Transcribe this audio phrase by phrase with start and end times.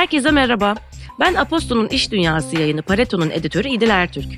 [0.00, 0.74] Herkese merhaba.
[1.20, 4.28] Ben Aposto'nun İş Dünyası yayını Pareto'nun editörü İdil Ertürk.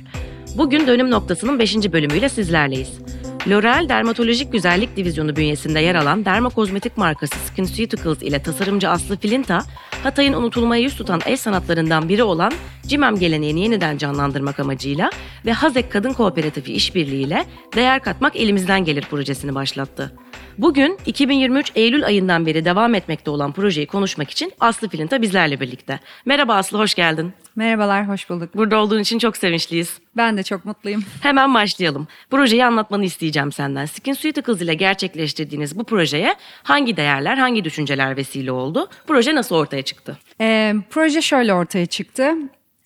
[0.57, 1.75] Bugün dönüm noktasının 5.
[1.75, 2.99] bölümüyle sizlerleyiz.
[3.47, 9.63] L'Oreal Dermatolojik Güzellik Divizyonu bünyesinde yer alan dermokozmetik markası SkinCeuticals ile tasarımcı Aslı Filinta,
[10.03, 12.53] Hatay'ın unutulmaya yüz tutan el sanatlarından biri olan
[12.93, 15.09] CİMEM geleneğini yeniden canlandırmak amacıyla
[15.45, 20.11] ve Hazek Kadın Kooperatifi işbirliğiyle Değer Katmak Elimizden Gelir projesini başlattı.
[20.57, 25.99] Bugün 2023 Eylül ayından beri devam etmekte olan projeyi konuşmak için Aslı Filinta bizlerle birlikte.
[26.25, 27.33] Merhaba Aslı, hoş geldin.
[27.55, 28.55] Merhabalar, hoş bulduk.
[28.55, 29.99] Burada olduğun için çok sevinçliyiz.
[30.17, 31.03] Ben de çok mutluyum.
[31.21, 32.07] Hemen başlayalım.
[32.31, 33.85] Projeyi anlatmanı isteyeceğim senden.
[33.85, 38.89] Skin SkinCeuticals ile gerçekleştirdiğiniz bu projeye hangi değerler, hangi düşünceler vesile oldu?
[39.07, 40.17] Proje nasıl ortaya çıktı?
[40.41, 42.35] Ee, proje şöyle ortaya çıktı.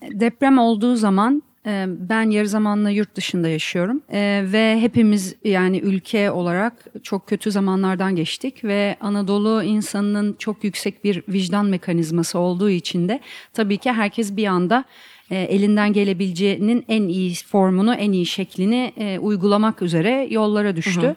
[0.01, 6.31] Deprem olduğu zaman e, ben yarı zamanla yurt dışında yaşıyorum ee, ve hepimiz yani ülke
[6.31, 6.73] olarak
[7.03, 13.19] çok kötü zamanlardan geçtik ve Anadolu insanının çok yüksek bir vicdan mekanizması olduğu için de
[13.53, 14.85] tabii ki herkes bir anda
[15.29, 21.01] e, elinden gelebileceğinin en iyi formunu, en iyi şeklini e, uygulamak üzere yollara düştü.
[21.01, 21.15] Hı hı.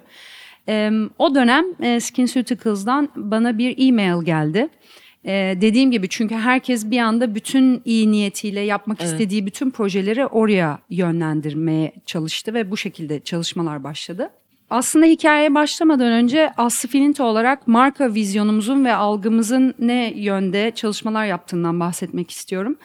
[0.68, 4.68] E, o dönem e, SkinCeuticals'dan bana bir e-mail geldi.
[5.24, 9.12] Ee, dediğim gibi çünkü herkes bir anda bütün iyi niyetiyle yapmak evet.
[9.12, 14.30] istediği bütün projeleri oraya yönlendirmeye çalıştı ve bu şekilde çalışmalar başladı.
[14.70, 21.80] Aslında hikayeye başlamadan önce Aslı Filinto olarak marka vizyonumuzun ve algımızın ne yönde çalışmalar yaptığından
[21.80, 22.76] bahsetmek istiyorum.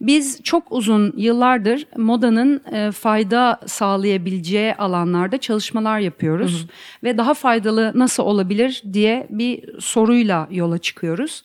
[0.00, 6.60] Biz çok uzun yıllardır modanın e, fayda sağlayabileceği alanlarda çalışmalar yapıyoruz.
[6.60, 6.68] Hı hı.
[7.04, 11.44] Ve daha faydalı nasıl olabilir diye bir soruyla yola çıkıyoruz.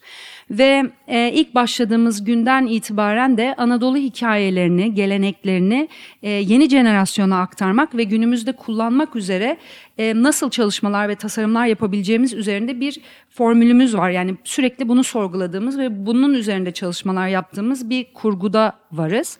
[0.50, 5.88] Ve e, ilk başladığımız günden itibaren de Anadolu hikayelerini, geleneklerini
[6.22, 9.56] e, yeni jenerasyona aktarmak ve günümüzde kullanmak üzere
[9.98, 14.10] e, nasıl çalışmalar ve tasarımlar yapabileceğimiz üzerinde bir formülümüz var.
[14.10, 19.38] Yani sürekli bunu sorguladığımız ve bunun üzerinde çalışmalar yaptığımız bir kurguda varız.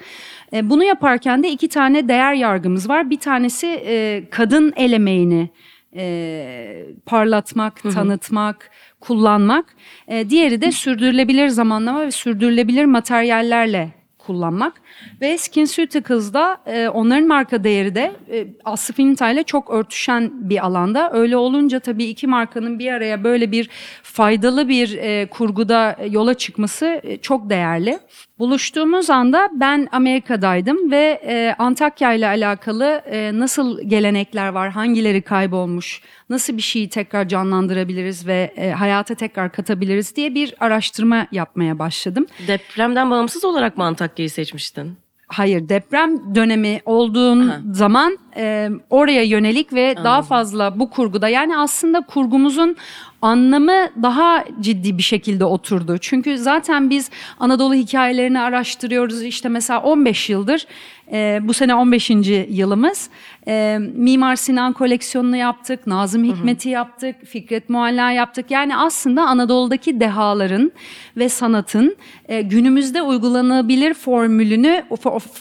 [0.53, 3.10] E, bunu yaparken de iki tane değer yargımız var.
[3.10, 5.50] Bir tanesi e, kadın el emeğini
[5.97, 7.93] e, parlatmak, hı hı.
[7.93, 8.70] tanıtmak,
[9.00, 9.76] kullanmak.
[10.09, 14.72] E, diğeri de sürdürülebilir zamanlama ve sürdürülebilir materyallerle kullanmak.
[15.20, 21.10] Ve SkinCeuticals'da e, onların marka değeri de e, Asfinita ile çok örtüşen bir alanda.
[21.12, 23.70] Öyle olunca tabii iki markanın bir araya böyle bir
[24.02, 27.98] faydalı bir e, kurguda yola çıkması e, çok değerli.
[28.38, 36.02] Buluştuğumuz anda ben Amerika'daydım ve e, Antakya ile alakalı e, nasıl gelenekler var, hangileri kaybolmuş,
[36.30, 42.26] nasıl bir şeyi tekrar canlandırabiliriz ve e, hayata tekrar katabiliriz diye bir araştırma yapmaya başladım.
[42.48, 45.03] Depremden bağımsız olarak mı Antakya'yı seçmiştin?
[45.28, 47.60] Hayır deprem dönemi olduğun Aha.
[47.72, 50.04] zaman e, oraya yönelik ve Anladım.
[50.04, 52.76] daha fazla bu kurguda yani aslında kurgumuzun
[53.22, 55.98] anlamı daha ciddi bir şekilde oturdu.
[56.00, 59.22] Çünkü zaten biz Anadolu hikayelerini araştırıyoruz.
[59.22, 60.66] İşte mesela 15 yıldır
[61.12, 62.10] e, bu sene 15.
[62.48, 63.10] yılımız.
[63.48, 68.50] E, Mimar Sinan koleksiyonunu yaptık, Nazım Hikmet'i yaptık, Fikret Mualla yaptık.
[68.50, 70.72] Yani aslında Anadolu'daki dehaların
[71.16, 71.97] ve sanatın
[72.28, 74.84] e, günümüzde uygulanabilir formülünü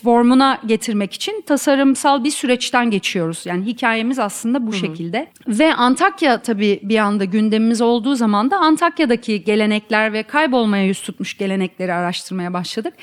[0.04, 3.46] formuna getirmek için tasarımsal bir süreçten geçiyoruz.
[3.46, 4.80] Yani hikayemiz aslında bu Hı-hı.
[4.80, 5.28] şekilde.
[5.48, 11.38] Ve Antakya tabii bir anda gündemimiz olduğu zaman da Antakya'daki gelenekler ve kaybolmaya yüz tutmuş
[11.38, 12.94] gelenekleri araştırmaya başladık.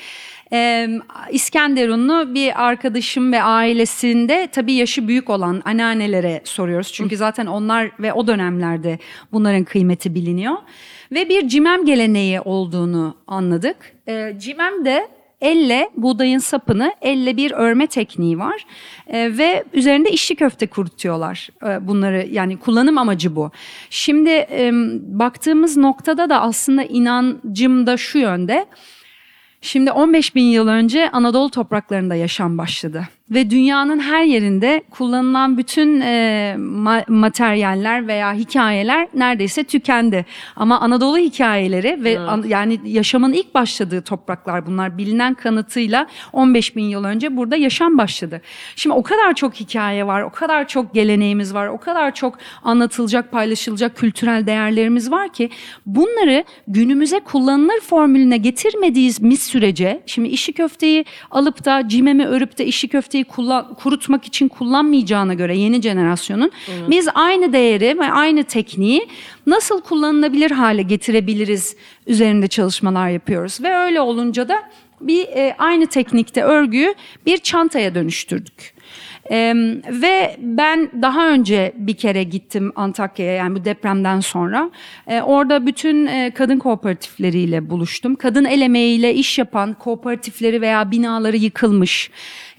[0.53, 0.89] Ee,
[1.31, 6.93] İskenderunlu bir arkadaşım ve ailesinde tabii yaşı büyük olan anneannelere soruyoruz.
[6.93, 8.99] Çünkü zaten onlar ve o dönemlerde
[9.31, 10.55] bunların kıymeti biliniyor.
[11.11, 13.77] Ve bir cimem geleneği olduğunu anladık.
[14.07, 15.07] Ee, cimem de
[15.41, 18.65] elle buğdayın sapını elle bir örme tekniği var
[19.07, 23.51] e, ve üzerinde işçi köfte kurutuyorlar e, bunları yani kullanım amacı bu.
[23.89, 28.65] Şimdi e, baktığımız noktada da aslında inancım da şu yönde.
[29.61, 36.01] Şimdi 15 bin yıl önce Anadolu topraklarında yaşam başladı ve dünyanın her yerinde kullanılan bütün
[36.01, 40.25] e, ma- materyaller veya hikayeler neredeyse tükendi.
[40.55, 42.29] Ama Anadolu hikayeleri ve evet.
[42.29, 47.97] an, yani yaşamın ilk başladığı topraklar bunlar bilinen kanıtıyla 15 bin yıl önce burada yaşam
[47.97, 48.41] başladı.
[48.75, 53.31] Şimdi o kadar çok hikaye var, o kadar çok geleneğimiz var, o kadar çok anlatılacak,
[53.31, 55.49] paylaşılacak kültürel değerlerimiz var ki
[55.85, 62.87] bunları günümüze kullanılır formülüne getirmediğimiz sürece şimdi işi köfteyi alıp da cimemi örüp de işi
[62.87, 66.89] köfteyi şeyi kullan, kurutmak için kullanmayacağına göre yeni jenerasyonun evet.
[66.89, 69.07] biz aynı değeri ve aynı tekniği
[69.47, 71.75] nasıl kullanılabilir hale getirebiliriz
[72.07, 74.55] üzerinde çalışmalar yapıyoruz ve öyle olunca da
[75.01, 76.93] bir e, aynı teknikte örgüyü
[77.25, 78.73] bir çantaya dönüştürdük.
[79.31, 79.53] E,
[79.87, 84.69] ve ben daha önce bir kere gittim Antakya'ya yani bu depremden sonra.
[85.07, 88.15] E, orada bütün e, kadın kooperatifleriyle buluştum.
[88.15, 92.11] Kadın el emeğiyle iş yapan kooperatifleri veya binaları yıkılmış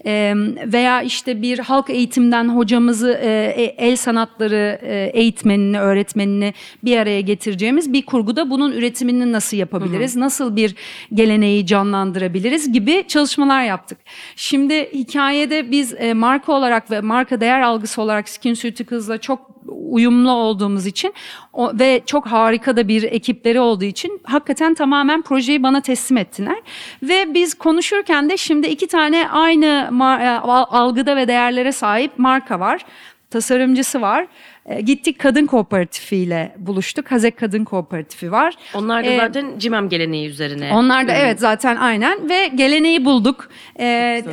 [0.05, 0.33] e,
[0.65, 6.53] veya işte bir halk eğitimden hocamızı e, el sanatları e, eğitmenini, öğretmenini
[6.83, 10.23] bir araya getireceğimiz bir kurguda bunun üretimini nasıl yapabiliriz, hı hı.
[10.23, 10.75] nasıl bir
[11.13, 13.97] geleneği canlandırabiliriz gibi çalışmalar yaptık.
[14.35, 20.31] Şimdi hikayede biz e, marka olarak ve marka değer algısı olarak Skin SkinCeuticals'la çok uyumlu
[20.31, 21.13] olduğumuz için
[21.53, 26.57] o, ve çok harika da bir ekipleri olduğu için hakikaten tamamen projeyi bana teslim ettiler.
[27.03, 29.89] Ve biz konuşurken de şimdi iki tane aynı
[30.21, 32.85] e, algıda ve değerlere sahip marka var.
[33.29, 34.27] Tasarımcısı var.
[34.65, 37.11] E, gittik kadın kooperatifiyle buluştuk.
[37.11, 38.55] Hazek Kadın Kooperatifi var.
[38.73, 40.73] Onlar da e, zaten Cimem geleneği üzerine.
[40.73, 43.49] Onlar da evet zaten aynen ve geleneği bulduk.
[43.79, 44.23] E,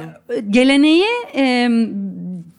[0.51, 1.07] geleneği
[1.37, 1.69] e,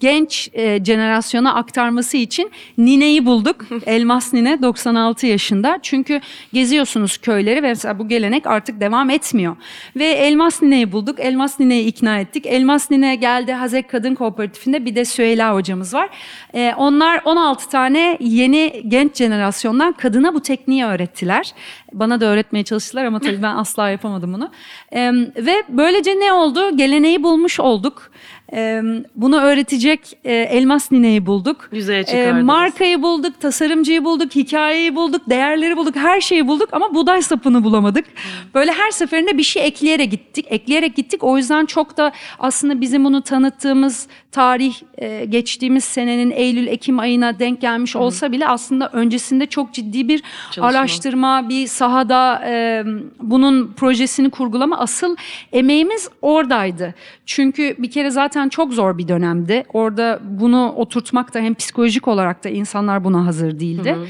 [0.01, 3.65] genç e, jenerasyona aktarması için nineyi bulduk.
[3.85, 5.79] Elmas nine 96 yaşında.
[5.81, 6.21] Çünkü
[6.53, 9.56] geziyorsunuz köyleri ve mesela bu gelenek artık devam etmiyor.
[9.95, 11.19] Ve Elmas nineyi bulduk.
[11.19, 12.45] Elmas nineyi ikna ettik.
[12.45, 16.09] Elmas nine geldi Hazek Kadın Kooperatifinde bir de Süheyla hocamız var.
[16.53, 21.53] E, onlar 16 tane yeni genç jenerasyondan kadına bu tekniği öğrettiler.
[21.93, 24.51] Bana da öğretmeye çalıştılar ama tabii ben asla yapamadım bunu.
[24.91, 26.77] E, ve böylece ne oldu?
[26.77, 28.11] Geleneği bulmuş olduk.
[28.53, 28.81] E,
[29.15, 31.69] bunu öğretecek e, elmas nineyi bulduk.
[31.71, 32.39] Yüzeye çıkardınız.
[32.39, 37.63] E, markayı bulduk, tasarımcıyı bulduk, hikayeyi bulduk, değerleri bulduk, her şeyi bulduk ama buğday sapını
[37.63, 38.06] bulamadık.
[38.53, 41.24] Böyle her seferinde bir şey ekleyerek gittik, ekleyerek gittik.
[41.24, 47.62] O yüzden çok da aslında bizim bunu tanıttığımız tarih e, geçtiğimiz senenin Eylül-Ekim ayına denk
[47.62, 50.68] gelmiş olsa bile aslında öncesinde çok ciddi bir Çalışma.
[50.80, 52.83] araştırma, bir sahada e,
[53.19, 55.15] bunun projesini kurgulama asıl
[55.54, 56.95] emeğimiz oradaydı.
[57.25, 59.63] Çünkü bir kere zaten çok zor bir dönemdi.
[59.73, 63.91] Orada bunu oturtmak da hem psikolojik olarak da insanlar buna hazır değildi.
[63.91, 64.05] Hı hı.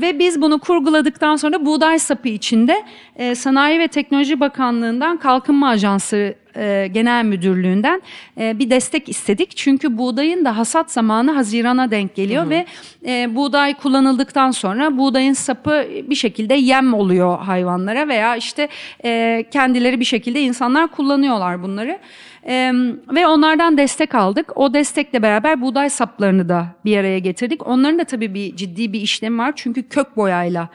[0.00, 2.82] Ve biz bunu kurguladıktan sonra buğday sapı içinde
[3.16, 8.02] e, Sanayi ve Teknoloji Bakanlığı'ndan Kalkınma Ajansı e, Genel Müdürlüğü'nden
[8.40, 9.56] e, bir destek istedik.
[9.56, 12.50] Çünkü buğdayın da hasat zamanı Haziran'a denk geliyor hı hı.
[12.50, 12.66] ve
[13.06, 18.68] e, buğday kullanıldıktan sonra buğdayın sapı bir şekilde yem oluyor hayvanlara veya işte
[19.04, 21.98] e, kendileri bir şekilde insanlar kullanıyorlar bunları.
[22.46, 22.72] E,
[23.14, 24.56] ve onlardan destek aldık.
[24.56, 27.66] O destekle beraber buğday saplarını da bir araya getirdik.
[27.66, 29.52] Onların da tabii bir ciddi bir işlemi var.
[29.56, 30.68] Çünkü kök boyayla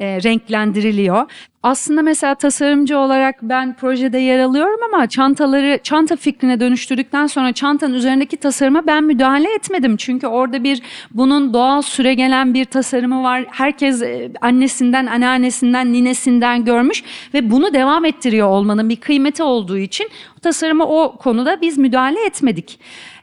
[0.00, 1.26] e, renklendiriliyor.
[1.62, 7.94] Aslında mesela tasarımcı olarak ben projede yer alıyorum ama çantaları çanta fikrine dönüştürdükten sonra çantanın
[7.94, 9.96] üzerindeki tasarıma ben müdahale etmedim.
[9.96, 13.44] Çünkü orada bir bunun doğal süre gelen bir tasarımı var.
[13.50, 17.04] Herkes e, annesinden, anneannesinden, ninesinden görmüş
[17.34, 20.08] ve bunu devam ettiriyor olmanın bir kıymeti olduğu için
[20.42, 22.78] tasarıma o konuda biz müdahale etmedik.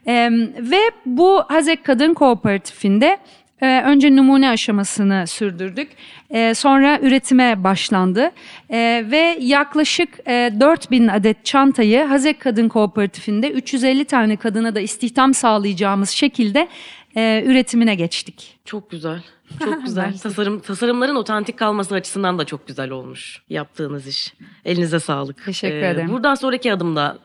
[0.08, 3.18] Ee, ve bu Hazek Kadın Kooperatifinde
[3.62, 5.90] ee, önce numune aşamasını sürdürdük.
[6.30, 8.32] Ee, sonra üretime başlandı.
[8.70, 15.34] Ee, ve yaklaşık e, 4000 adet çantayı Hazek Kadın Kooperatifinde 350 tane kadına da istihdam
[15.34, 16.68] sağlayacağımız şekilde
[17.16, 18.60] e, üretimine geçtik.
[18.66, 19.24] Çok güzel.
[19.64, 20.18] Çok güzel.
[20.18, 24.34] Tasarım tasarımların otantik kalması açısından da çok güzel olmuş yaptığınız iş.
[24.66, 25.46] Elinize sağlık.
[25.46, 26.12] Teşekkür ee, ederim.
[26.12, 27.18] Buradan sonraki adımda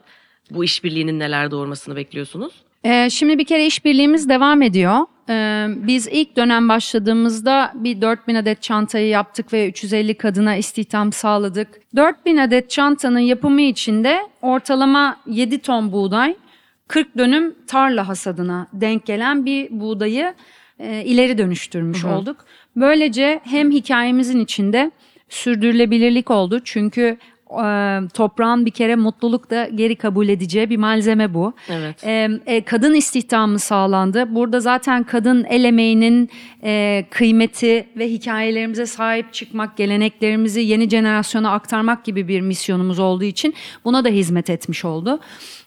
[0.51, 2.53] bu işbirliğinin neler doğurmasını bekliyorsunuz?
[2.85, 5.07] Ee, şimdi bir kere işbirliğimiz devam ediyor.
[5.29, 11.69] Ee, biz ilk dönem başladığımızda bir 4000 adet çantayı yaptık ve 350 kadına istihdam sağladık.
[11.97, 16.37] 4000 adet çantanın yapımı için de ortalama 7 ton buğday,
[16.89, 20.35] 40 dönüm tarla hasadına denk gelen bir buğdayı
[20.79, 22.13] e, ileri dönüştürmüş hı hı.
[22.13, 22.37] olduk.
[22.77, 24.91] Böylece hem hikayemizin içinde
[25.29, 27.17] sürdürülebilirlik oldu çünkü
[27.65, 31.53] e, toprağın bir kere mutluluk da geri kabul edeceği bir malzeme bu.
[31.69, 32.05] Evet.
[32.05, 34.35] E, e, kadın istihdamı sağlandı.
[34.35, 36.31] Burada zaten kadın el emeğinin
[36.65, 43.55] e, kıymeti ve hikayelerimize sahip çıkmak, geleneklerimizi yeni jenerasyona aktarmak gibi bir misyonumuz olduğu için
[43.85, 45.21] buna da hizmet etmiş oldu.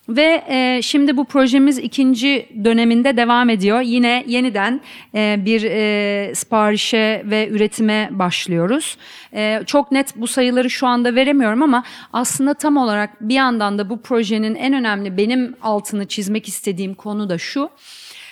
[0.10, 3.82] Ve e, şimdi bu projemiz ikinci döneminde devam ediyor.
[3.82, 4.82] Yine yeniden
[5.16, 8.98] e, bir e, siparişe ve üretime başlıyoruz.
[9.34, 11.84] E, çok net bu sayıları şu anda veremiyorum ama
[12.14, 17.30] aslında tam olarak bir yandan da bu projenin en önemli benim altını çizmek istediğim konu
[17.30, 17.70] da şu.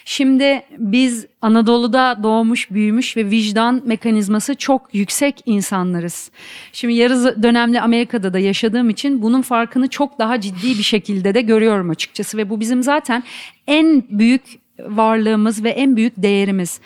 [0.05, 6.31] Şimdi biz Anadolu'da doğmuş, büyümüş ve vicdan mekanizması çok yüksek insanlarız.
[6.74, 11.41] Şimdi yarı dönemli Amerika'da da yaşadığım için bunun farkını çok daha ciddi bir şekilde de
[11.41, 13.24] görüyorum açıkçası ve bu bizim zaten
[13.67, 14.41] en büyük
[14.79, 16.79] varlığımız ve en büyük değerimiz.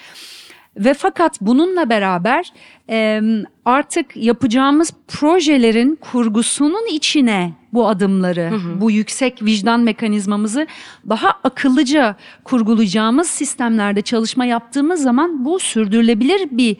[0.77, 2.53] Ve fakat bununla beraber
[2.89, 3.21] e,
[3.65, 10.67] artık yapacağımız projelerin kurgusunun içine bu adımları, bu yüksek vicdan mekanizmamızı
[11.09, 16.77] daha akıllıca kurgulayacağımız sistemlerde çalışma yaptığımız zaman bu sürdürülebilir bir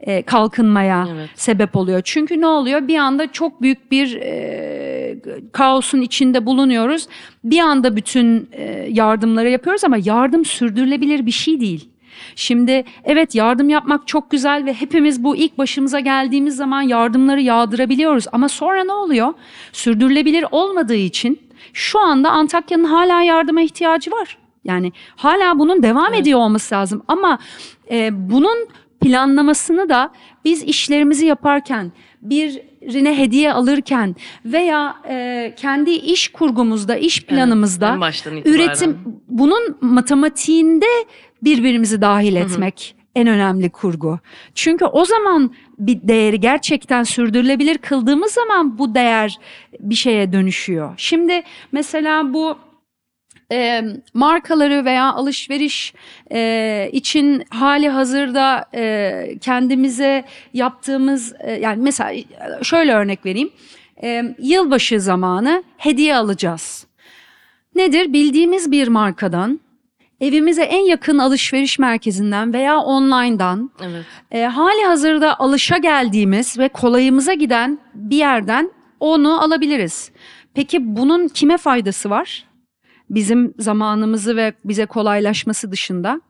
[0.00, 1.30] e, kalkınmaya Evet.
[1.34, 2.02] sebep oluyor.
[2.04, 2.88] Çünkü ne oluyor?
[2.88, 5.16] Bir anda çok büyük bir e,
[5.52, 7.08] kaosun içinde bulunuyoruz.
[7.44, 11.88] Bir anda bütün e, yardımları yapıyoruz ama yardım sürdürülebilir bir şey değil.
[12.36, 18.24] Şimdi evet yardım yapmak çok güzel ve hepimiz bu ilk başımıza geldiğimiz zaman yardımları yağdırabiliyoruz.
[18.32, 19.34] Ama sonra ne oluyor?
[19.72, 21.40] Sürdürülebilir olmadığı için
[21.72, 24.38] şu anda Antakya'nın hala yardıma ihtiyacı var.
[24.64, 27.02] Yani hala bunun devam ediyor olması lazım.
[27.08, 27.38] Ama
[27.90, 28.68] e, bunun
[29.00, 30.12] planlamasını da
[30.44, 37.86] biz işlerimizi yaparken birine hediye alırken veya e, kendi iş kurgumuzda, iş planımızda
[38.36, 38.58] itibaren.
[38.58, 38.98] üretim
[39.28, 40.86] bunun matematiğinde
[41.42, 44.18] birbirimizi dahil etmek en önemli kurgu.
[44.54, 49.38] Çünkü o zaman bir değeri gerçekten sürdürülebilir kıldığımız zaman bu değer
[49.80, 50.94] bir şeye dönüşüyor.
[50.96, 51.42] Şimdi
[51.72, 52.58] mesela bu
[53.52, 53.82] e,
[54.14, 55.94] markaları veya alışveriş
[56.32, 62.22] e, için hali hazırda e, kendimize yaptığımız e, yani mesela
[62.62, 63.50] şöyle örnek vereyim.
[64.02, 66.86] E, yılbaşı zamanı hediye alacağız.
[67.74, 68.12] Nedir?
[68.12, 69.60] Bildiğimiz bir markadan
[70.20, 74.04] evimize en yakın alışveriş merkezinden veya online'dan Evet.
[74.30, 80.10] e, hali hazırda alışa geldiğimiz ve kolayımıza giden bir yerden onu alabiliriz.
[80.54, 82.44] Peki bunun kime faydası var?
[83.10, 86.20] Bizim zamanımızı ve bize kolaylaşması dışında.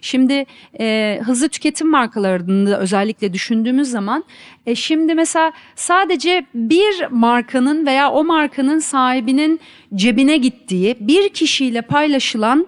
[0.00, 0.46] Şimdi
[0.80, 4.24] e, hızlı tüketim markalarını da özellikle düşündüğümüz zaman
[4.66, 9.60] e, şimdi mesela sadece bir markanın veya o markanın sahibinin
[9.94, 12.66] cebine gittiği bir kişiyle paylaşılan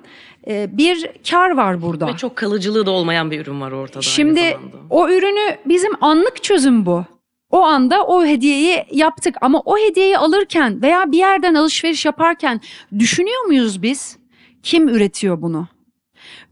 [0.48, 2.06] e, bir kar var burada.
[2.06, 4.58] Ve çok kalıcılığı da olmayan bir ürün var ortada Şimdi
[4.90, 7.04] o ürünü bizim anlık çözüm bu.
[7.50, 12.60] O anda o hediyeyi yaptık ama o hediyeyi alırken veya bir yerden alışveriş yaparken
[12.98, 14.18] düşünüyor muyuz biz?
[14.62, 15.68] Kim üretiyor bunu?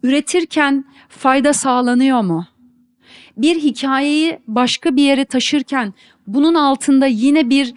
[0.02, 2.46] Üretirken fayda sağlanıyor mu?
[3.36, 5.94] Bir hikayeyi başka bir yere taşırken
[6.26, 7.74] bunun altında yine bir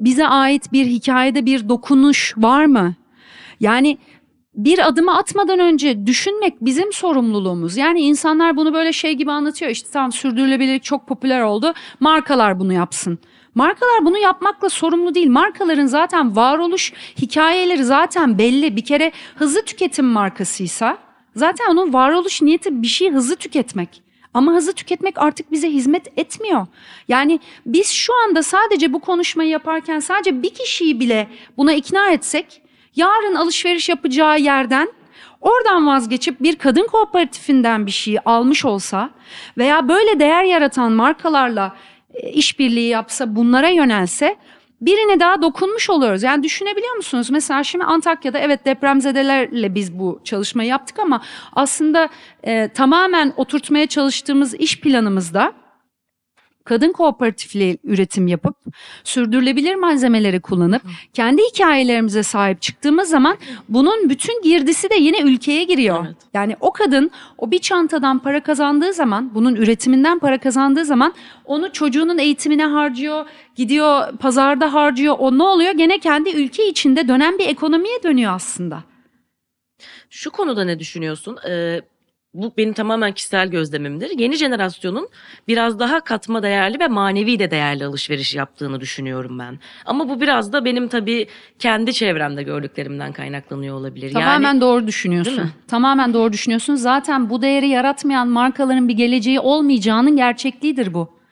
[0.00, 2.94] bize ait bir hikayede bir dokunuş var mı?
[3.60, 3.98] Yani
[4.54, 7.76] bir adımı atmadan önce düşünmek bizim sorumluluğumuz.
[7.76, 9.70] Yani insanlar bunu böyle şey gibi anlatıyor.
[9.70, 11.74] İşte tamam sürdürülebilirlik çok popüler oldu.
[12.00, 13.18] Markalar bunu yapsın.
[13.54, 15.30] Markalar bunu yapmakla sorumlu değil.
[15.30, 18.76] Markaların zaten varoluş hikayeleri zaten belli.
[18.76, 20.98] Bir kere hızlı tüketim markasıysa
[21.36, 24.02] zaten onun varoluş niyeti bir şey hızlı tüketmek.
[24.34, 26.66] Ama hızlı tüketmek artık bize hizmet etmiyor.
[27.08, 32.61] Yani biz şu anda sadece bu konuşmayı yaparken sadece bir kişiyi bile buna ikna etsek
[32.96, 34.88] yarın alışveriş yapacağı yerden
[35.40, 39.10] oradan vazgeçip bir kadın kooperatifinden bir şey almış olsa
[39.58, 41.76] veya böyle değer yaratan markalarla
[42.14, 44.36] e, işbirliği yapsa bunlara yönelse
[44.80, 46.22] birine daha dokunmuş oluyoruz.
[46.22, 47.30] Yani düşünebiliyor musunuz?
[47.30, 51.22] Mesela şimdi Antakya'da evet depremzedelerle biz bu çalışmayı yaptık ama
[51.52, 52.08] aslında
[52.42, 55.52] e, tamamen oturtmaya çalıştığımız iş planımızda
[56.64, 58.56] kadın kooperatifle üretim yapıp
[59.04, 63.36] sürdürülebilir malzemeleri kullanıp kendi hikayelerimize sahip çıktığımız zaman
[63.68, 66.04] bunun bütün girdisi de yine ülkeye giriyor.
[66.06, 66.16] Evet.
[66.34, 71.14] Yani o kadın o bir çantadan para kazandığı zaman bunun üretiminden para kazandığı zaman
[71.44, 73.26] onu çocuğunun eğitimine harcıyor,
[73.56, 75.16] gidiyor pazarda harcıyor.
[75.18, 75.72] O ne oluyor?
[75.72, 78.84] Gene kendi ülke içinde dönen bir ekonomiye dönüyor aslında.
[80.10, 81.38] Şu konuda ne düşünüyorsun?
[81.48, 81.80] Ee,
[82.34, 84.18] bu benim tamamen kişisel gözlemimdir.
[84.18, 85.08] Yeni jenerasyonun
[85.48, 89.58] biraz daha katma değerli ve manevi de değerli alışveriş yaptığını düşünüyorum ben.
[89.86, 91.26] Ama bu biraz da benim tabii
[91.58, 94.12] kendi çevremde gördüklerimden kaynaklanıyor olabilir.
[94.12, 95.50] Tamamen yani doğru düşünüyorsun.
[95.68, 96.74] Tamamen doğru düşünüyorsun.
[96.74, 101.22] Zaten bu değeri yaratmayan markaların bir geleceği olmayacağının gerçekliğidir bu.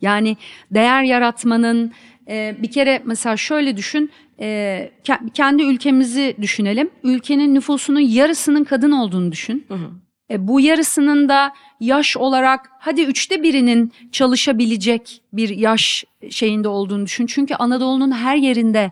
[0.00, 0.36] Yani
[0.70, 1.92] değer yaratmanın
[2.28, 4.10] e, bir kere mesela şöyle düşün.
[4.40, 6.90] e, ke- kendi ülkemizi düşünelim.
[7.04, 9.64] Ülkenin nüfusunun yarısının kadın olduğunu düşün.
[9.68, 9.90] Hı hı.
[10.32, 17.26] E, bu yarısının da yaş olarak hadi üçte birinin çalışabilecek bir yaş şeyinde olduğunu düşün.
[17.26, 18.90] Çünkü Anadolu'nun her yerinde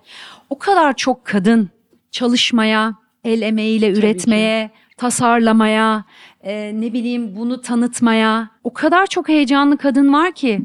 [0.50, 1.70] o kadar çok kadın
[2.10, 2.94] çalışmaya,
[3.24, 6.04] el emeğiyle Tabii üretmeye, tasarlamaya,
[6.42, 10.60] e, ne bileyim bunu tanıtmaya o kadar çok heyecanlı kadın var ki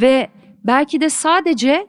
[0.00, 0.28] ve
[0.64, 1.86] belki de sadece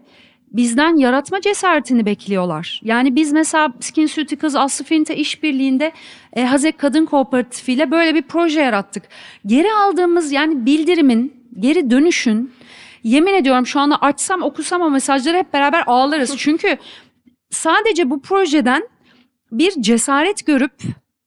[0.54, 2.82] bizden yaratma cesaretini bekliyorlar.
[2.84, 5.92] Yani biz mesela SkinCeuticals Aslı Fint'e işbirliğinde
[6.38, 9.04] e, Hazek Kadın Kooperatifi ile böyle bir proje yarattık.
[9.46, 12.54] Geri aldığımız yani bildirimin, geri dönüşün
[13.04, 16.34] yemin ediyorum şu anda açsam okusam o mesajları hep beraber ağlarız.
[16.38, 16.78] Çünkü
[17.50, 18.90] sadece bu projeden
[19.52, 20.74] bir cesaret görüp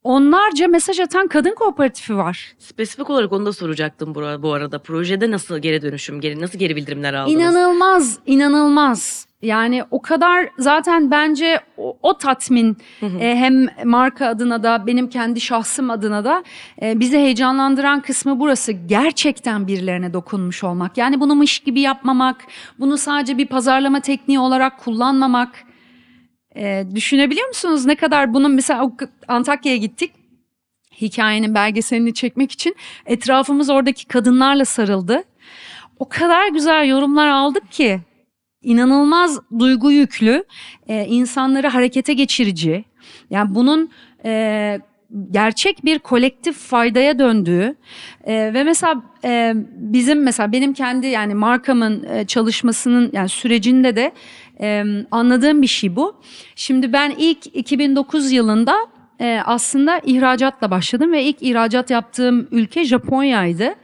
[0.04, 2.52] onlarca mesaj atan kadın kooperatifi var.
[2.58, 4.78] Spesifik olarak onu da soracaktım bu, arada.
[4.78, 7.40] Projede nasıl geri dönüşüm, geri, nasıl geri bildirimler aldınız?
[7.40, 9.26] İnanılmaz, inanılmaz.
[9.42, 15.40] Yani o kadar zaten bence o, o tatmin e, hem marka adına da benim kendi
[15.40, 16.44] şahsım adına da
[16.82, 18.72] e, bizi heyecanlandıran kısmı burası.
[18.72, 20.98] Gerçekten birilerine dokunmuş olmak.
[20.98, 22.44] Yani bunu mış gibi yapmamak,
[22.78, 25.69] bunu sadece bir pazarlama tekniği olarak kullanmamak.
[26.56, 28.90] E, düşünebiliyor musunuz ne kadar bunun mesela
[29.28, 30.12] Antakya'ya gittik
[31.00, 32.76] hikayenin belgeselini çekmek için
[33.06, 35.22] etrafımız oradaki kadınlarla sarıldı.
[35.98, 38.00] O kadar güzel yorumlar aldık ki
[38.62, 40.44] inanılmaz duygu yüklü,
[40.88, 42.84] e, insanları harekete geçirici.
[43.30, 43.90] Yani bunun
[44.24, 44.80] e,
[45.30, 47.76] gerçek bir kolektif faydaya döndüğü
[48.24, 54.12] e, ve mesela e, bizim mesela benim kendi yani markamın e, çalışmasının yani sürecinde de
[54.60, 56.16] e, anladığım bir şey bu.
[56.56, 58.76] Şimdi ben ilk 2009 yılında
[59.20, 63.74] e, aslında ihracatla başladım ve ilk ihracat yaptığım ülke Japonya'ydı.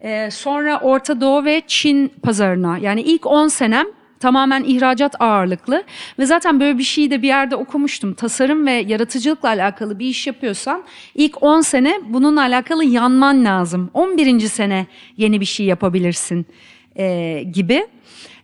[0.00, 3.86] E, sonra Orta Doğu ve Çin pazarına yani ilk 10 senem
[4.20, 5.84] tamamen ihracat ağırlıklı
[6.18, 8.14] ve zaten böyle bir şeyi de bir yerde okumuştum.
[8.14, 13.90] Tasarım ve yaratıcılıkla alakalı bir iş yapıyorsan ilk 10 sene bununla alakalı yanman lazım.
[13.94, 14.40] 11.
[14.40, 16.46] sene yeni bir şey yapabilirsin
[16.96, 17.86] e, gibi.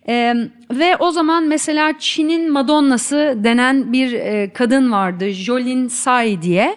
[0.08, 0.34] E,
[0.70, 5.28] ve o zaman mesela Çin'in Madonna'sı denen bir e, kadın vardı.
[5.28, 6.76] Jolin Tsai diye.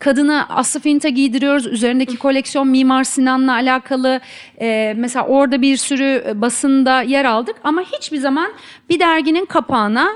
[0.00, 1.66] Kadını Aslı Fint'e giydiriyoruz.
[1.66, 4.20] Üzerindeki koleksiyon Mimar Sinan'la alakalı.
[4.60, 7.56] Ee, mesela orada bir sürü e, basında yer aldık.
[7.64, 8.52] Ama hiçbir zaman
[8.88, 10.08] bir derginin kapağına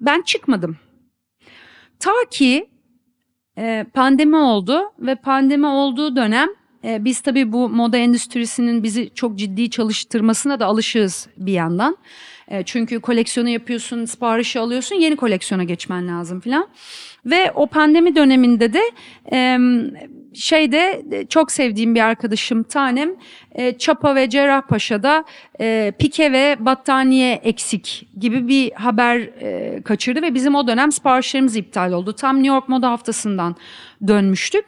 [0.00, 0.76] ben çıkmadım.
[2.00, 2.68] Ta ki
[3.58, 6.48] e, pandemi oldu ve pandemi olduğu dönem
[6.84, 11.96] e, biz tabii bu moda endüstrisinin bizi çok ciddi çalıştırmasına da alışığız bir yandan.
[12.48, 16.68] E, çünkü koleksiyonu yapıyorsun, siparişi alıyorsun, yeni koleksiyona geçmen lazım filan.
[17.26, 18.82] Ve o pandemi döneminde de
[19.32, 19.58] e,
[20.34, 23.10] şeyde çok sevdiğim bir arkadaşım tanem
[23.52, 25.24] e, Çapa ve Cerrahpaşa'da
[25.60, 31.56] e, pike ve battaniye eksik gibi bir haber e, kaçırdı ve bizim o dönem siparişlerimiz
[31.56, 32.12] iptal oldu.
[32.12, 33.56] Tam New York Moda Haftası'ndan
[34.08, 34.64] dönmüştük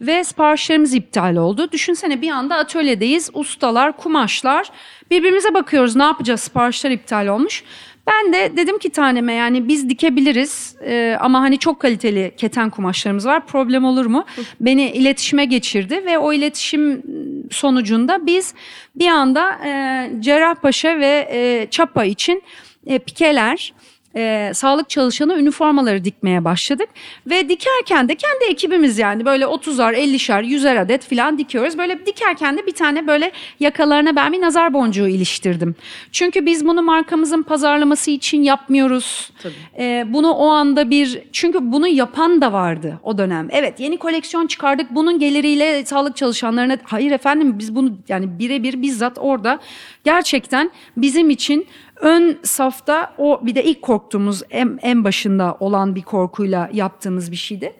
[0.00, 1.72] ve siparişlerimiz iptal oldu.
[1.72, 4.70] Düşünsene bir anda atölyedeyiz, ustalar, kumaşlar
[5.10, 7.64] birbirimize bakıyoruz ne yapacağız siparişler iptal olmuş.
[8.06, 13.26] Ben de dedim ki taneme yani biz dikebiliriz e, ama hani çok kaliteli keten kumaşlarımız
[13.26, 14.24] var problem olur mu?
[14.60, 17.02] Beni iletişime geçirdi ve o iletişim
[17.50, 18.54] sonucunda biz
[18.96, 22.42] bir anda e, Cerrahpaşa ve e, Çapa için
[22.86, 23.72] e, pikeler
[24.16, 26.88] e, sağlık çalışanı üniformaları dikmeye başladık.
[27.26, 31.78] Ve dikerken de kendi ekibimiz yani böyle 30'ar, 50'şer, 100'er adet falan dikiyoruz.
[31.78, 35.74] Böyle dikerken de bir tane böyle yakalarına ben bir nazar boncuğu iliştirdim.
[36.12, 39.30] Çünkü biz bunu markamızın pazarlaması için yapmıyoruz.
[39.42, 39.54] Tabii.
[39.78, 43.48] E, bunu o anda bir çünkü bunu yapan da vardı o dönem.
[43.50, 49.18] Evet yeni koleksiyon çıkardık bunun geliriyle sağlık çalışanlarına hayır efendim biz bunu yani birebir bizzat
[49.20, 49.58] orada
[50.04, 51.66] gerçekten bizim için
[52.00, 57.36] ön safta o bir de ilk korktuğumuz en, en başında olan bir korkuyla yaptığımız bir
[57.36, 57.72] şeydi.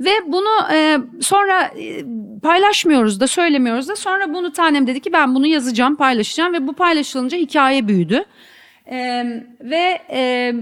[0.00, 2.04] Ve bunu e, sonra e,
[2.42, 6.72] paylaşmıyoruz da söylemiyoruz da sonra bunu tanem dedi ki ben bunu yazacağım paylaşacağım ve bu
[6.72, 8.24] paylaşılınca hikaye büyüdü.
[8.90, 9.24] Ee,
[9.60, 10.54] ve e,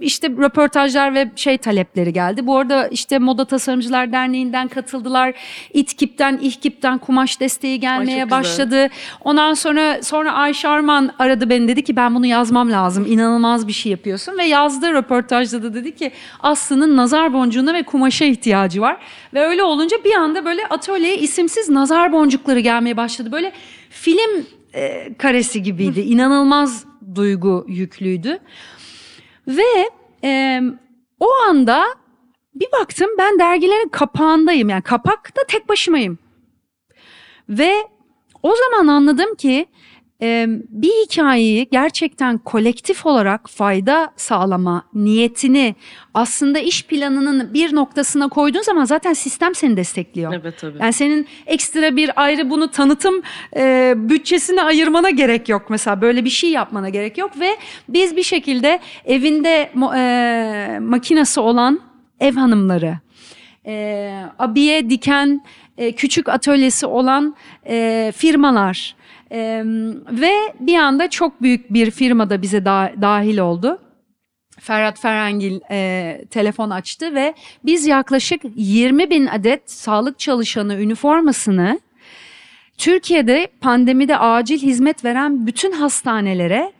[0.00, 2.46] işte röportajlar ve şey talepleri geldi.
[2.46, 5.34] Bu arada işte Moda Tasarımcılar Derneği'nden katıldılar.
[5.74, 8.30] İTKİP'ten, İHKİP'ten kumaş desteği gelmeye güzel.
[8.30, 8.88] başladı.
[9.20, 13.06] Ondan sonra sonra Ayşe Arman aradı beni dedi ki ben bunu yazmam lazım.
[13.08, 18.24] İnanılmaz bir şey yapıyorsun ve yazdı röportajda da dedi ki Aslı'nın nazar boncuğuna ve kumaşa
[18.24, 18.96] ihtiyacı var.
[19.34, 23.32] Ve öyle olunca bir anda böyle atölyeye isimsiz nazar boncukları gelmeye başladı.
[23.32, 23.52] Böyle
[23.90, 26.00] film e, karesi gibiydi.
[26.00, 28.38] İnanılmaz duygu yüklüydü.
[29.48, 29.90] Ve
[30.24, 30.62] e,
[31.20, 31.84] o anda
[32.54, 34.68] bir baktım ben dergilerin kapağındayım.
[34.68, 36.18] Yani kapakta tek başımayım.
[37.48, 37.74] Ve
[38.42, 39.66] o zaman anladım ki
[40.20, 45.74] bir hikayeyi gerçekten kolektif olarak fayda sağlama niyetini
[46.14, 50.34] aslında iş planının bir noktasına koyduğun zaman zaten sistem seni destekliyor.
[50.34, 50.78] Evet tabii.
[50.80, 53.22] Yani senin ekstra bir ayrı bunu tanıtım
[53.56, 57.56] e, bütçesine ayırmana gerek yok mesela böyle bir şey yapmana gerek yok ve
[57.88, 61.80] biz bir şekilde evinde e, makinası olan
[62.20, 62.98] ev hanımları,
[63.66, 65.44] e, abiye diken
[65.78, 68.97] e, küçük atölyesi olan e, firmalar
[69.32, 69.62] e,
[70.10, 73.78] ve bir anda çok büyük bir firmada bize da- dahil oldu.
[74.60, 81.80] Ferhat Ferengil e, telefon açtı ve biz yaklaşık 20 bin adet sağlık çalışanı üniformasını
[82.78, 86.72] Türkiye'de pandemide acil hizmet veren bütün hastanelere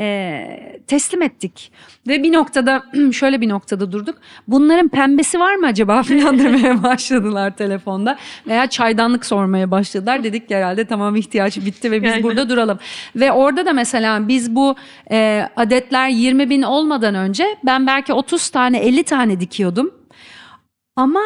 [0.00, 1.72] e, teslim ettik.
[2.08, 2.82] Ve bir noktada
[3.12, 4.18] şöyle bir noktada durduk.
[4.48, 8.18] Bunların pembesi var mı acaba falan demeye başladılar telefonda.
[8.46, 10.24] Veya çaydanlık sormaya başladılar.
[10.24, 12.22] Dedik herhalde tamam ihtiyaç bitti ve biz Yani.
[12.22, 12.78] burada duralım.
[13.16, 14.74] Ve orada da mesela biz bu
[15.10, 19.94] e, adetler 20 bin olmadan önce ben belki 30 tane 50 tane dikiyordum.
[20.96, 21.22] Ama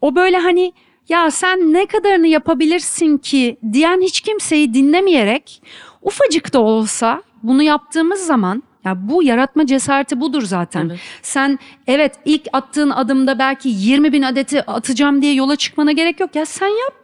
[0.00, 0.72] o böyle hani
[1.08, 5.62] ya sen ne kadarını yapabilirsin ki diyen hiç kimseyi dinlemeyerek
[6.02, 10.86] ufacık da olsa bunu yaptığımız zaman ya bu yaratma cesareti budur zaten.
[10.88, 11.00] Evet.
[11.22, 16.36] Sen evet ilk attığın adımda belki 20 bin adeti atacağım diye yola çıkmana gerek yok.
[16.36, 16.94] Ya sen yap.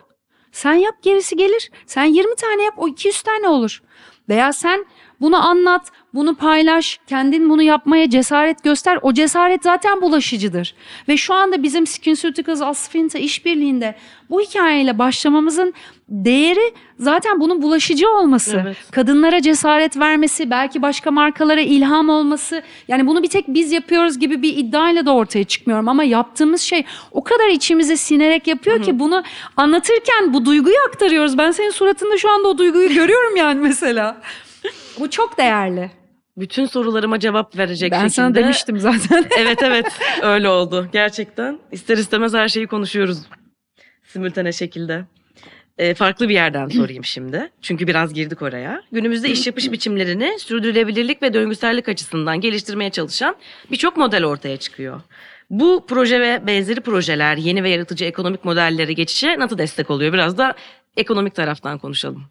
[0.53, 1.71] Sen yap gerisi gelir.
[1.87, 3.83] Sen 20 tane yap o 200 tane olur.
[4.29, 4.87] Veya sen
[5.21, 8.99] bunu anlat, bunu paylaş, kendin bunu yapmaya cesaret göster.
[9.03, 10.75] O cesaret zaten bulaşıcıdır.
[11.09, 13.95] Ve şu anda bizim SkinCeuticals Asfinta işbirliğinde
[14.31, 15.75] bu hikayeyle başlamamızın
[16.09, 18.61] değeri zaten bunun bulaşıcı olması.
[18.65, 18.77] Evet.
[18.91, 22.63] Kadınlara cesaret vermesi, belki başka markalara ilham olması.
[22.89, 26.85] Yani bunu bir tek biz yapıyoruz gibi bir iddiayla da ortaya çıkmıyorum ama yaptığımız şey
[27.13, 29.23] o kadar içimize sinerek yapıyor ki bunu
[29.57, 31.39] anlatırken bu duyguyu aktarıyoruz.
[31.39, 34.21] Ben senin suratında şu anda o duyguyu görüyorum yani mesela.
[35.01, 35.91] Bu çok değerli.
[36.37, 38.15] Bütün sorularıma cevap verecek ben şekilde.
[38.15, 39.27] sana demiştim zaten.
[39.39, 39.87] evet evet
[40.23, 41.59] öyle oldu gerçekten.
[41.73, 43.19] İster istemez her şeyi konuşuyoruz
[44.05, 45.05] simultane şekilde.
[45.79, 47.51] Ee, farklı bir yerden sorayım şimdi.
[47.63, 48.83] Çünkü biraz girdik oraya.
[48.93, 53.37] Günümüzde iş yapış biçimlerini sürdürülebilirlik ve döngüsellik açısından geliştirmeye çalışan
[53.71, 55.01] birçok model ortaya çıkıyor.
[55.51, 60.13] Bu proje ve benzeri projeler yeni ve yaratıcı ekonomik modellere geçişe nasıl destek oluyor?
[60.13, 60.55] Biraz da
[60.97, 62.25] ekonomik taraftan konuşalım.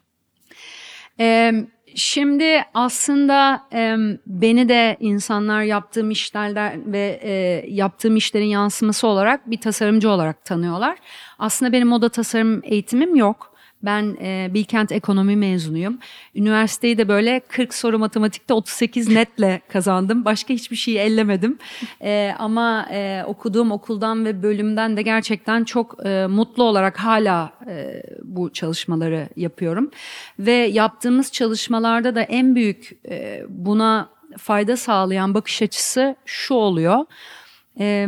[1.19, 1.53] Ee,
[1.99, 3.95] şimdi aslında e,
[4.27, 7.31] beni de insanlar yaptığım işlerden ve e,
[7.67, 10.97] yaptığım işlerin yansıması olarak bir tasarımcı olarak tanıyorlar.
[11.39, 13.48] Aslında benim moda tasarım eğitimim yok.
[13.83, 15.99] Ben e, Bilkent Ekonomi mezunuyum.
[16.35, 20.25] Üniversiteyi de böyle 40 soru matematikte 38 netle kazandım.
[20.25, 21.57] Başka hiçbir şeyi ellemedim.
[22.01, 28.03] E, ama e, okuduğum okuldan ve bölümden de gerçekten çok e, mutlu olarak hala e,
[28.23, 29.91] bu çalışmaları yapıyorum.
[30.39, 37.05] Ve yaptığımız çalışmalarda da en büyük e, buna fayda sağlayan bakış açısı şu oluyor.
[37.79, 38.07] E,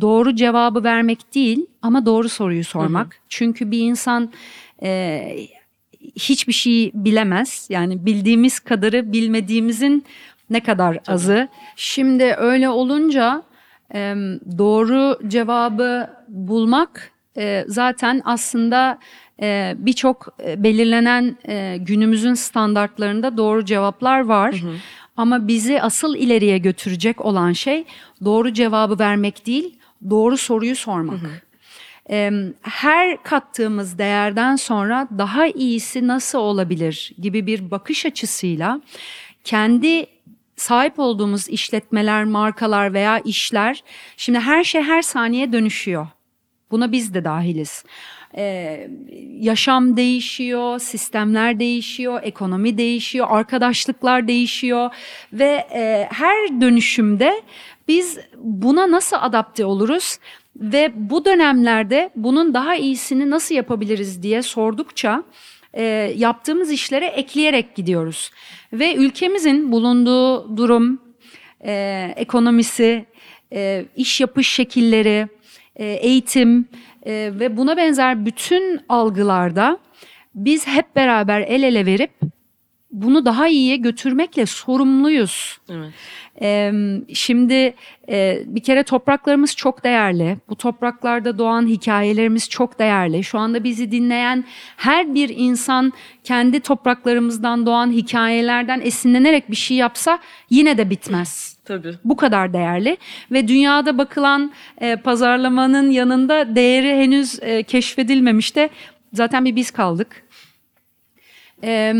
[0.00, 3.20] doğru cevabı vermek değil ama doğru soruyu sormak.
[3.28, 4.32] Çünkü bir insan
[4.82, 5.36] e,
[6.16, 7.66] hiçbir şey bilemez.
[7.70, 10.04] Yani bildiğimiz kadarı bilmediğimizin
[10.50, 11.48] ne kadar azı.
[11.76, 13.42] Şimdi öyle olunca
[13.94, 14.14] e,
[14.58, 18.98] doğru cevabı bulmak e, zaten aslında
[19.42, 24.62] e, birçok belirlenen e, günümüzün standartlarında doğru cevaplar var.
[25.16, 27.84] Ama bizi asıl ileriye götürecek olan şey
[28.24, 29.78] doğru cevabı vermek değil,
[30.10, 31.22] doğru soruyu sormak.
[31.22, 31.30] Em,
[32.62, 38.80] her kattığımız değerden sonra daha iyisi nasıl olabilir gibi bir bakış açısıyla
[39.44, 40.06] kendi
[40.56, 43.84] sahip olduğumuz işletmeler, markalar veya işler
[44.16, 46.06] şimdi her şey her saniye dönüşüyor.
[46.70, 47.84] Buna biz de dahiliz.
[48.36, 48.88] Ee,
[49.40, 54.90] yaşam değişiyor, sistemler değişiyor, ekonomi değişiyor, arkadaşlıklar değişiyor
[55.32, 57.42] ve e, her dönüşümde
[57.88, 60.18] biz buna nasıl adapte oluruz
[60.56, 65.24] ve bu dönemlerde bunun daha iyisini nasıl yapabiliriz diye sordukça
[65.74, 65.82] e,
[66.16, 68.30] yaptığımız işlere ekleyerek gidiyoruz.
[68.72, 71.00] Ve ülkemizin bulunduğu durum,
[71.64, 73.04] e, ekonomisi,
[73.52, 75.28] e, iş yapış şekilleri,
[75.76, 76.68] e, eğitim
[77.06, 79.78] e, ve buna benzer bütün algılarda
[80.34, 82.10] biz hep beraber el ele verip
[82.92, 85.58] bunu daha iyiye götürmekle sorumluyuz.
[85.70, 85.92] Evet.
[86.42, 86.72] Ee,
[87.14, 87.74] şimdi
[88.08, 90.36] e, bir kere topraklarımız çok değerli.
[90.48, 93.24] Bu topraklarda doğan hikayelerimiz çok değerli.
[93.24, 94.44] Şu anda bizi dinleyen
[94.76, 95.92] her bir insan
[96.24, 100.18] kendi topraklarımızdan doğan hikayelerden esinlenerek bir şey yapsa
[100.50, 101.56] yine de bitmez.
[101.64, 101.94] Tabii.
[102.04, 102.96] Bu kadar değerli
[103.32, 108.70] ve dünyada bakılan e, pazarlamanın yanında değeri henüz e, keşfedilmemiş de
[109.12, 110.22] zaten bir biz kaldık.
[111.64, 111.94] E,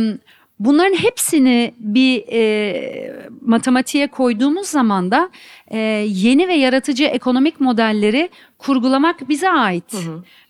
[0.60, 5.30] bunların hepsini bir e, matematiğe koyduğumuz zaman da
[5.70, 5.78] e,
[6.08, 9.94] yeni ve yaratıcı ekonomik modelleri kurgulamak bize ait.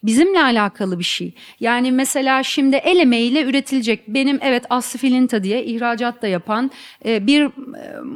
[0.02, 1.32] Bizimle alakalı bir şey.
[1.60, 6.70] Yani mesela şimdi el emeğiyle üretilecek benim evet Aslı Filinta diye ihracat da yapan
[7.04, 7.50] e, bir e,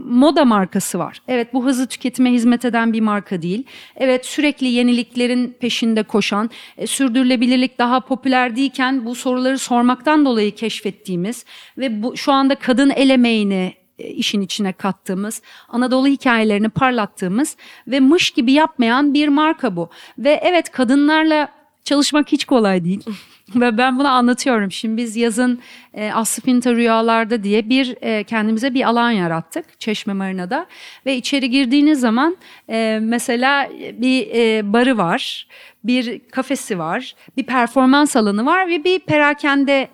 [0.05, 1.19] moda markası var.
[1.29, 3.65] Evet bu hızlı tüketime hizmet eden bir marka değil.
[3.97, 11.45] Evet sürekli yeniliklerin peşinde koşan, e, sürdürülebilirlik daha popüler değilken bu soruları sormaktan dolayı keşfettiğimiz
[11.79, 18.31] ve bu şu anda kadın el emeğini işin içine kattığımız, Anadolu hikayelerini parlattığımız ve mış
[18.31, 19.91] gibi yapmayan bir marka bu.
[20.19, 21.49] Ve evet kadınlarla
[21.85, 23.05] çalışmak hiç kolay değil.
[23.55, 24.73] Ve ben bunu anlatıyorum.
[24.73, 25.61] Şimdi biz yazın
[25.95, 30.67] e, Aslı Pinta Rüyalarda diye bir e, kendimize bir alan yarattık Çeşme Marina'da.
[31.07, 32.37] Ve içeri girdiğiniz zaman
[32.69, 35.47] e, mesela bir e, barı var,
[35.85, 39.89] bir kafesi var, bir performans alanı var ve bir perakende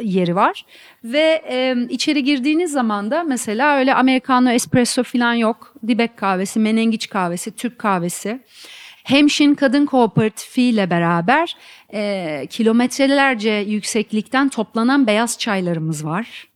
[0.00, 0.64] yeri var.
[1.04, 5.74] Ve e, içeri girdiğiniz zaman da mesela öyle americano espresso falan yok.
[5.86, 8.40] Dibek kahvesi, menengiç kahvesi, Türk kahvesi.
[9.04, 11.56] Hemşin Kadın Kooperatifi ile beraber
[11.94, 16.48] e, kilometrelerce yükseklikten toplanan beyaz çaylarımız var.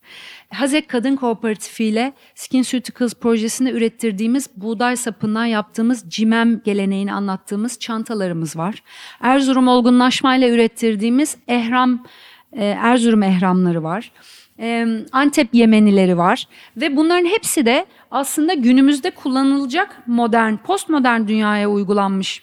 [0.54, 8.56] Hazek Kadın Kooperatifi ile Skin Ceuticals projesinde ürettirdiğimiz buğday sapından yaptığımız cimem geleneğini anlattığımız çantalarımız
[8.56, 8.82] var.
[9.20, 12.04] Erzurum olgunlaşma ile ürettirdiğimiz ehram,
[12.52, 14.12] e, Erzurum ehramları var.
[14.61, 16.44] E, Antep Yemenileri var
[16.76, 22.42] ve bunların hepsi de aslında günümüzde kullanılacak modern, postmodern dünyaya uygulanmış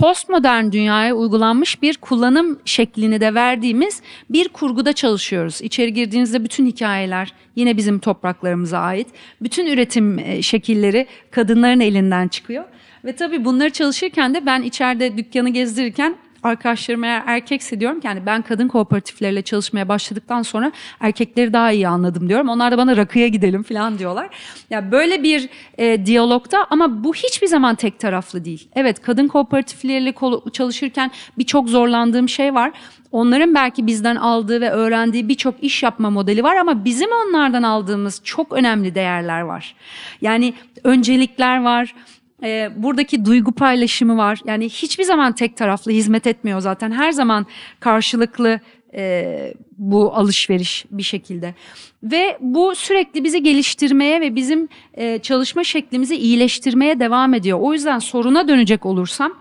[0.00, 5.62] postmodern dünyaya uygulanmış bir kullanım şeklini de verdiğimiz bir kurguda çalışıyoruz.
[5.62, 9.06] İçeri girdiğinizde bütün hikayeler yine bizim topraklarımıza ait.
[9.42, 12.64] Bütün üretim e, şekilleri kadınların elinden çıkıyor.
[13.04, 18.26] Ve tabii bunları çalışırken de ben içeride dükkanı gezdirirken arkadaşlarım eğer erkekse diyorum ki yani
[18.26, 22.48] ben kadın kooperatifleriyle çalışmaya başladıktan sonra erkekleri daha iyi anladım diyorum.
[22.48, 24.24] Onlar da bana rakıya gidelim falan diyorlar.
[24.24, 24.30] Ya
[24.70, 28.68] yani böyle bir e, diyalogda ama bu hiçbir zaman tek taraflı değil.
[28.74, 30.14] Evet kadın kooperatifleriyle
[30.52, 32.72] çalışırken birçok zorlandığım şey var.
[33.12, 38.20] Onların belki bizden aldığı ve öğrendiği birçok iş yapma modeli var ama bizim onlardan aldığımız
[38.24, 39.74] çok önemli değerler var.
[40.22, 41.94] Yani öncelikler var
[42.42, 44.40] e, buradaki duygu paylaşımı var.
[44.44, 46.92] Yani hiçbir zaman tek taraflı hizmet etmiyor zaten.
[46.92, 47.46] Her zaman
[47.80, 48.60] karşılıklı
[48.94, 51.54] e, bu alışveriş bir şekilde.
[52.02, 57.58] Ve bu sürekli bizi geliştirmeye ve bizim e, çalışma şeklimizi iyileştirmeye devam ediyor.
[57.60, 59.32] O yüzden soruna dönecek olursam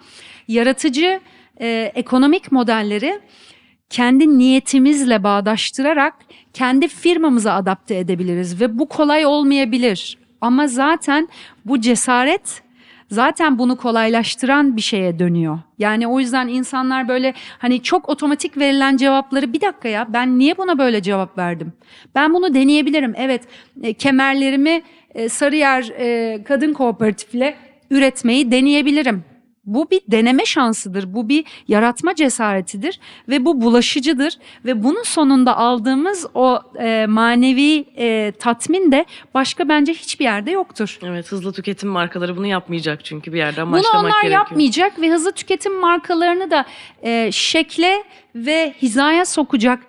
[0.48, 1.20] yaratıcı
[1.62, 3.20] e, ekonomik modelleri
[3.90, 6.14] kendi niyetimizle bağdaştırarak
[6.54, 10.18] kendi firmamıza adapte edebiliriz ve bu kolay olmayabilir.
[10.42, 11.30] Ama zaten
[11.66, 12.62] bu cesaret
[13.10, 15.60] zaten bunu kolaylaştıran bir şeye dönüyor.
[15.80, 20.58] Yani o yüzden insanlar böyle hani çok otomatik verilen cevapları bir dakika ya ben niye
[20.58, 21.74] buna böyle cevap verdim?
[22.16, 23.14] Ben bunu deneyebilirim.
[23.18, 23.44] Evet
[23.84, 24.82] e, kemerlerimi
[25.16, 27.56] e, Sarıyer e, Kadın Kooperatifle
[27.90, 29.24] üretmeyi deneyebilirim.
[29.74, 34.34] Bu bir deneme şansıdır, bu bir yaratma cesaretidir ve bu bulaşıcıdır
[34.66, 41.00] ve bunun sonunda aldığımız o e, manevi e, tatmin de başka bence hiçbir yerde yoktur.
[41.04, 44.04] Evet, hızlı tüketim markaları bunu yapmayacak çünkü bir yerden başlamak gerekiyor.
[44.04, 46.66] Bunu onlar yapmayacak ve hızlı tüketim markalarını da
[47.04, 48.04] e, şekle
[48.36, 49.80] ve hizaya sokacak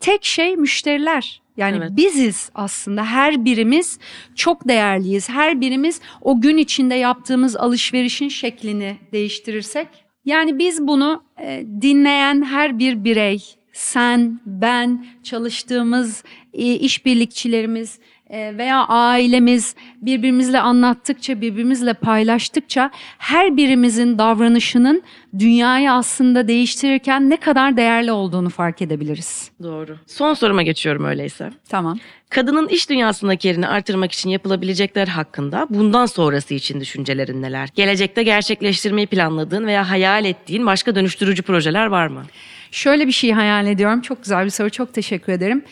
[0.00, 1.41] tek şey müşteriler.
[1.56, 1.90] Yani evet.
[1.96, 3.98] biziz aslında her birimiz
[4.34, 5.28] çok değerliyiz.
[5.28, 9.88] Her birimiz o gün içinde yaptığımız alışverişin şeklini değiştirirsek.
[10.24, 17.98] Yani biz bunu e, dinleyen her bir birey, sen, ben, çalıştığımız e, işbirlikçilerimiz,
[18.32, 25.02] veya ailemiz birbirimizle anlattıkça, birbirimizle paylaştıkça her birimizin davranışının
[25.38, 29.50] dünyayı aslında değiştirirken ne kadar değerli olduğunu fark edebiliriz.
[29.62, 29.96] Doğru.
[30.06, 31.50] Son soruma geçiyorum öyleyse.
[31.68, 31.98] Tamam.
[32.30, 37.68] Kadının iş dünyasındaki yerini artırmak için yapılabilecekler hakkında bundan sonrası için düşüncelerin neler?
[37.74, 42.22] Gelecekte gerçekleştirmeyi planladığın veya hayal ettiğin başka dönüştürücü projeler var mı?
[42.70, 44.00] Şöyle bir şey hayal ediyorum.
[44.00, 44.70] Çok güzel bir soru.
[44.70, 45.64] Çok teşekkür ederim.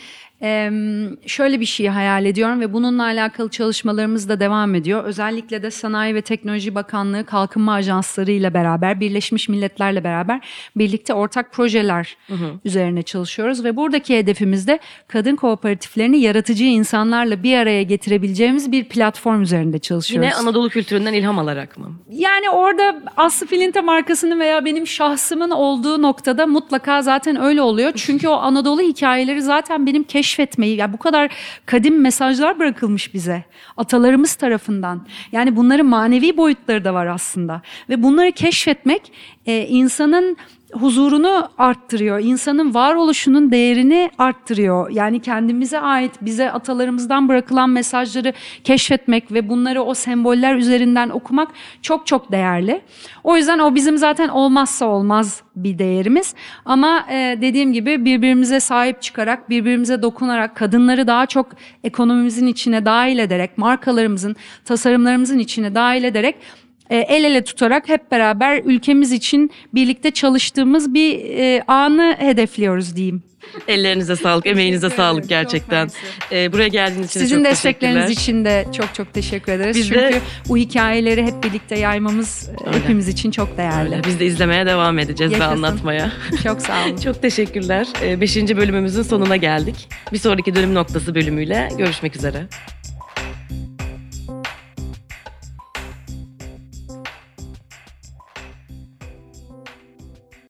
[0.42, 0.70] Ee,
[1.26, 5.04] şöyle bir şey hayal ediyorum ve bununla alakalı çalışmalarımız da devam ediyor.
[5.04, 10.40] Özellikle de Sanayi ve Teknoloji Bakanlığı Kalkınma Ajansları ile beraber, Birleşmiş Milletler'le beraber
[10.76, 12.52] birlikte ortak projeler hı hı.
[12.64, 19.42] üzerine çalışıyoruz ve buradaki hedefimiz de kadın kooperatiflerini yaratıcı insanlarla bir araya getirebileceğimiz bir platform
[19.42, 20.26] üzerinde çalışıyoruz.
[20.26, 21.92] Yine Anadolu kültüründen ilham alarak mı?
[22.10, 27.92] Yani orada Aslı Filinta markasının veya benim şahsımın olduğu noktada mutlaka zaten öyle oluyor.
[27.96, 31.30] Çünkü o Anadolu hikayeleri zaten benim keşfim keşfetmeyi, yani bu kadar
[31.66, 33.44] kadim mesajlar bırakılmış bize
[33.76, 35.06] atalarımız tarafından.
[35.32, 37.62] Yani bunların manevi boyutları da var aslında.
[37.88, 39.12] Ve bunları keşfetmek
[39.46, 40.36] e, insanın
[40.72, 42.20] huzurunu arttırıyor.
[42.20, 44.90] İnsanın varoluşunun değerini arttırıyor.
[44.90, 48.32] Yani kendimize ait bize atalarımızdan bırakılan mesajları
[48.64, 51.48] keşfetmek ve bunları o semboller üzerinden okumak
[51.82, 52.80] çok çok değerli.
[53.24, 56.34] O yüzden o bizim zaten olmazsa olmaz bir değerimiz.
[56.64, 61.46] Ama e, dediğim gibi birbirimize sahip çıkarak, birbirimize dokunarak, kadınları daha çok
[61.84, 66.36] ekonomimizin içine dahil ederek, markalarımızın, tasarımlarımızın içine dahil ederek
[66.96, 73.22] el ele tutarak hep beraber ülkemiz için birlikte çalıştığımız bir e, anı hedefliyoruz diyeyim.
[73.68, 75.88] Ellerinize sağlık, emeğinize Teşekkür sağlık ederim, gerçekten.
[76.32, 79.76] Ee, buraya geldiğiniz için Sizin çok destekleriniz için de çok çok teşekkür ederiz.
[79.76, 82.78] Biz Çünkü de- bu hikayeleri hep birlikte yaymamız e, Öyle.
[82.78, 83.90] hepimiz için çok değerli.
[83.94, 85.56] Öyle, Biz de izlemeye devam edeceğiz ve Yaşasın.
[85.62, 86.12] anlatmaya.
[86.44, 86.96] Çok sağ olun.
[86.96, 87.86] Çok teşekkürler.
[88.02, 89.88] Ee, Beşinci bölümümüzün sonuna geldik.
[90.12, 92.46] Bir sonraki dönüm noktası bölümüyle görüşmek üzere.